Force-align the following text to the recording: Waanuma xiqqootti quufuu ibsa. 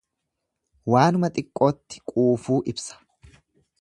Waanuma 0.93 1.29
xiqqootti 1.35 2.03
quufuu 2.13 2.61
ibsa. 2.73 2.99